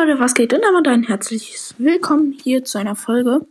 [0.00, 0.52] Leute, was geht?
[0.52, 3.44] Und damit ein herzliches Willkommen hier zu einer Folge.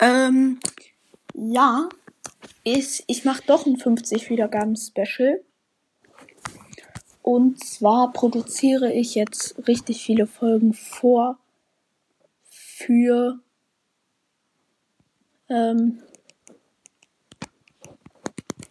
[0.00, 0.58] Ähm,
[1.34, 1.88] ja,
[2.64, 5.40] ich, ich mache doch ein 50 Wiedergaben Special.
[7.22, 11.38] Und zwar produziere ich jetzt richtig viele Folgen vor
[12.48, 13.38] für
[15.48, 16.02] ähm,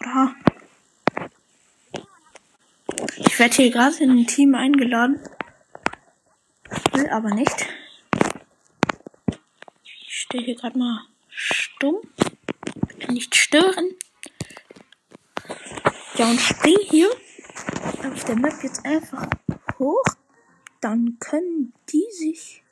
[0.00, 0.34] Oder?
[3.14, 5.20] Ich werde hier gerade in ein Team eingeladen.
[6.90, 7.68] Will aber nicht.
[9.84, 12.00] Ich stehe hier gerade mal stumm.
[13.08, 13.94] Nicht stören.
[16.16, 17.08] Ja, und spring hier
[18.02, 19.28] auf der Map jetzt einfach
[19.82, 20.04] hoch,
[20.80, 22.64] dann können die sich.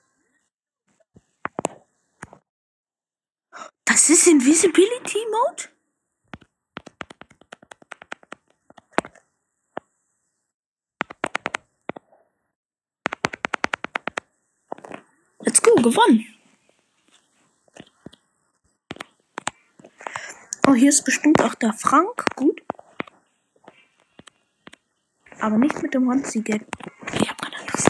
[3.85, 5.65] Das ist Invisibility Mode?
[15.41, 16.27] Let's go, gewonnen.
[20.67, 22.25] Oh, hier ist bestimmt auch der Frank.
[22.37, 22.63] Gut.
[25.41, 26.69] Aber nicht mit dem Ranzi-Gadget.
[27.15, 27.85] Ich hab kein anderes.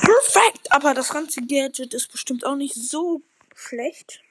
[0.00, 0.63] Perfekt!
[0.74, 3.22] Aber das Ranzi-Gadget ist bestimmt auch nicht so
[3.54, 4.24] schlecht.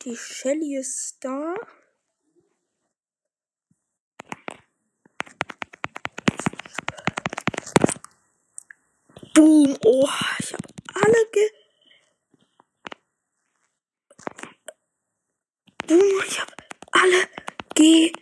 [0.00, 1.54] Die Shelly ist da.
[9.34, 9.76] Boom!
[9.84, 10.08] Oh,
[10.38, 10.62] ich hab
[10.94, 11.50] alle ge...
[15.86, 16.22] Boom!
[16.26, 16.54] Ich hab
[16.92, 17.28] alle
[17.74, 18.12] ge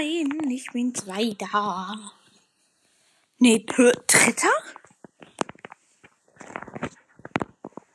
[0.00, 1.94] Nein, ich bin Zweiter.
[3.38, 4.48] Nee, Dritter?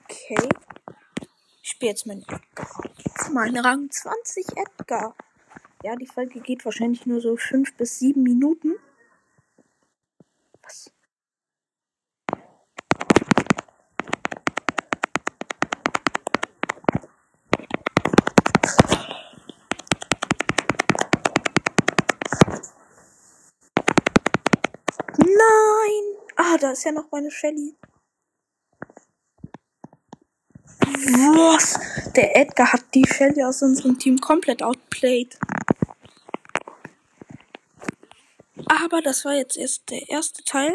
[0.04, 0.50] Okay.
[1.64, 2.84] Ich spiele jetzt meinen Edgar.
[3.32, 5.16] Mein Rang 20 Edgar.
[5.84, 8.76] Ja, die Folge geht wahrscheinlich nur so 5 bis 7 Minuten.
[10.62, 10.92] Was?
[26.38, 27.76] Ah, da ist ja noch meine Shelly.
[30.80, 31.80] Was?
[32.16, 35.38] Der Edgar hat die Shelly aus unserem Team komplett outplayed.
[38.66, 40.74] Aber das war jetzt erst der erste Teil.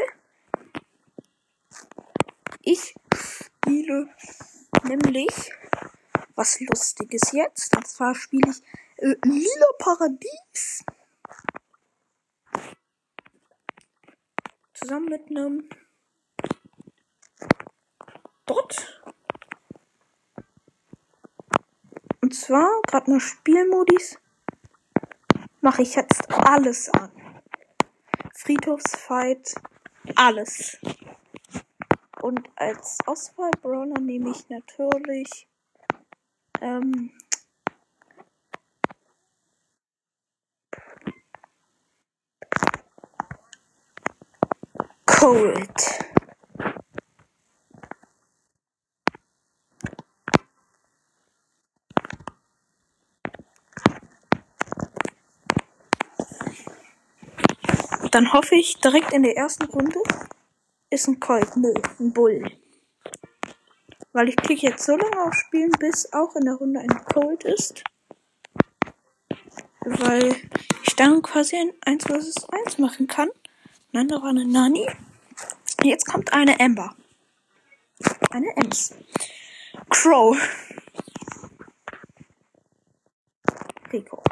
[2.62, 4.08] Ich spiele
[4.84, 5.50] nämlich
[6.36, 7.76] was Lustiges jetzt.
[7.76, 8.62] Und zwar spiele ich
[9.02, 10.84] äh, Lila Paradies.
[14.80, 15.68] zusammen mit einem
[18.46, 19.00] Bot.
[22.22, 24.18] Und zwar, gerade mal Spielmodis,
[25.60, 27.10] mache ich jetzt alles an.
[28.34, 29.54] Friedhofsfight,
[30.16, 30.78] alles.
[32.22, 35.46] Und als Auswahlbrawler nehme ich natürlich
[36.60, 37.10] ähm,
[45.06, 46.09] Cold.
[58.20, 59.98] Dann hoffe ich direkt in der ersten Runde
[60.90, 61.56] ist ein Colt.
[61.56, 62.44] Nö, ein Bull.
[64.12, 67.44] Weil ich klicke jetzt so lange auf Spielen, bis auch in der Runde ein Colt
[67.44, 67.82] ist.
[69.86, 70.36] Weil
[70.86, 73.30] ich dann quasi ein 1 vs 1 machen kann.
[73.92, 74.86] Nein, da war eine Nani.
[75.82, 76.94] Jetzt kommt eine Amber.
[78.32, 78.96] Eine Ems.
[79.88, 80.36] Crow.
[83.90, 84.22] Rico.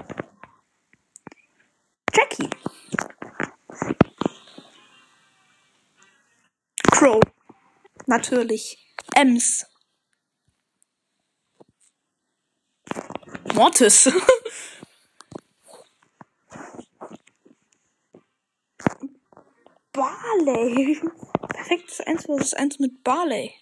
[6.98, 7.20] Crow.
[8.06, 8.76] Natürlich.
[9.14, 9.64] Ems.
[13.54, 14.10] Mortis.
[19.92, 21.00] Barley.
[21.54, 23.54] Perfektes 1 vs 1 mit Barley.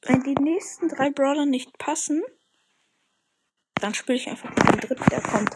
[0.00, 2.22] Wenn die nächsten drei Brawler nicht passen,
[3.74, 5.54] dann spiele ich einfach mit dem dritten, der kommt.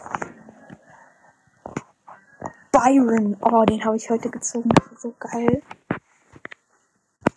[2.75, 3.37] Byron.
[3.41, 4.69] Oh, den habe ich heute gezogen.
[4.69, 5.63] Das ist so geil.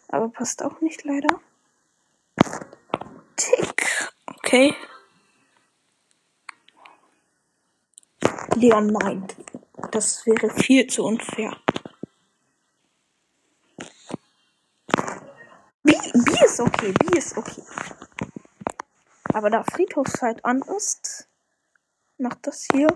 [0.08, 1.29] Aber passt auch nicht leider.
[3.37, 4.12] Tick.
[4.26, 4.75] Okay.
[8.56, 9.37] Leon meint.
[9.93, 11.56] Das wäre viel zu unfair.
[15.84, 17.62] B, B ist okay, B ist okay.
[19.32, 21.29] Aber da Friedhofszeit an ist,
[22.17, 22.88] macht das hier.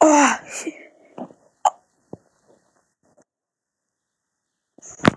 [0.00, 0.28] Oh.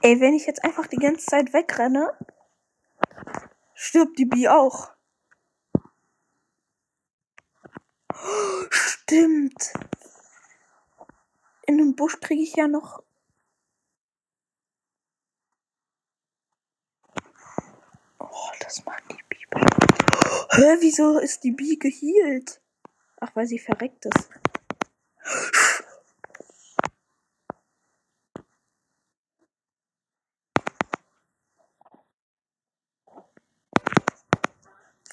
[0.02, 2.18] Ey, wenn ich jetzt einfach die ganze Zeit wegrenne,
[3.76, 4.92] stirbt die B auch.
[8.70, 9.74] Stimmt.
[11.68, 13.04] In dem Busch kriege ich ja noch.
[18.20, 19.38] Oh, das macht die B.
[20.52, 22.62] Hä, wieso ist die B gehealt?
[23.20, 24.30] Ach, weil sie verreckt ist.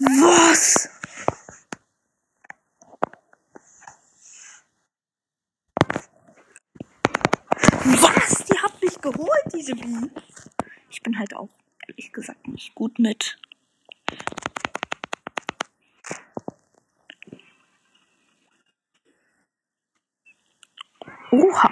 [0.00, 0.88] Was?
[7.84, 8.44] Was?
[8.44, 10.10] Die hat mich geholt, diese Bi.
[10.90, 11.48] Ich bin halt auch,
[11.88, 13.38] ehrlich gesagt, nicht gut mit.
[21.30, 21.68] Oha.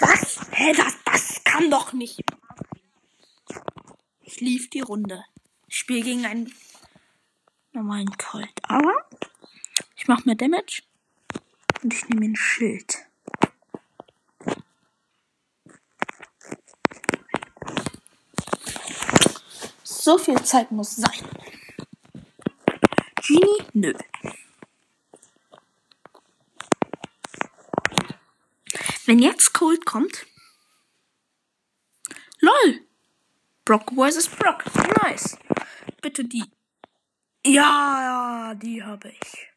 [0.00, 0.40] Was?
[0.50, 2.22] Hä, das, das kann doch nicht.
[4.20, 5.24] Ich lief die Runde.
[5.68, 6.52] Ich spiele gegen einen
[7.72, 8.52] normalen Colt.
[8.62, 9.08] Aber
[9.96, 10.82] ich mache mehr Damage.
[11.82, 13.06] Und ich nehme ein Schild.
[19.82, 21.28] So viel Zeit muss sein.
[23.22, 23.62] Genie?
[23.72, 23.94] Nö.
[29.14, 30.26] Wenn jetzt Cold kommt.
[32.40, 32.80] LOL!
[33.64, 34.26] Brock vs.
[34.26, 34.64] Brock.
[35.04, 35.38] Nice.
[36.02, 36.42] Bitte die.
[37.46, 39.53] Ja, die habe ich.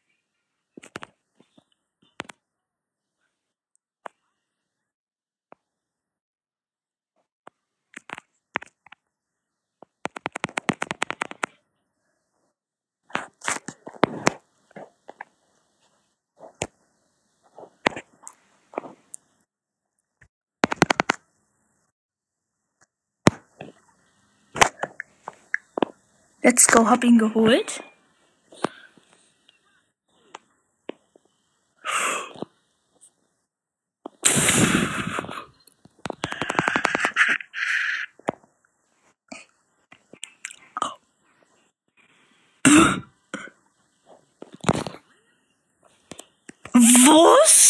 [26.48, 27.84] Let's go, hab ihn geholt.
[46.72, 47.68] Was?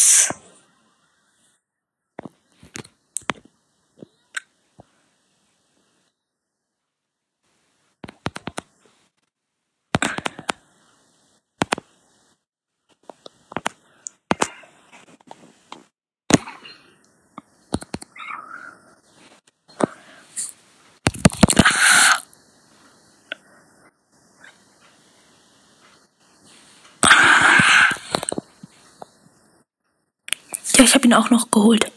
[30.77, 31.92] Ja, ich habe ihn auch noch geholt.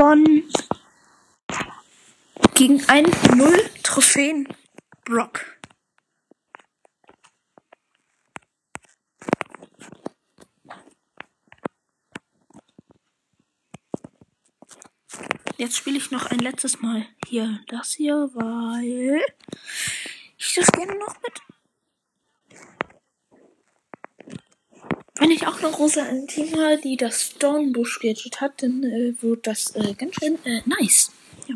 [0.00, 0.50] Gewonnen.
[2.54, 4.48] Gegen einen Null Trophäen
[5.04, 5.44] Brock.
[15.58, 19.20] Jetzt spiele ich noch ein letztes Mal hier das hier, weil
[20.38, 21.42] ich das gerne noch mit.
[25.16, 29.74] Wenn ich auch noch Rosa Antima, die das Stornbush Gadget hat, dann äh, wird das
[29.74, 31.10] äh, ganz schön äh, nice.
[31.46, 31.54] Ja.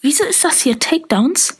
[0.00, 1.56] Wieso ist das hier Takedowns?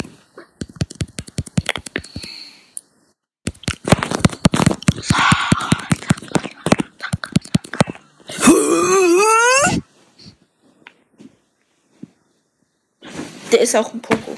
[13.50, 14.37] Der ist auch ein Poco.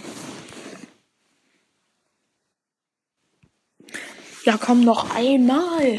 [4.47, 5.97] Ja, komm noch einmal.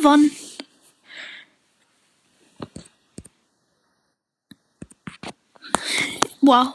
[0.00, 0.30] Gewonnen.
[6.40, 6.74] Wow.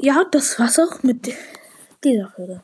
[0.00, 1.34] Ja, das war's auch mit
[2.02, 2.62] dieser Folge.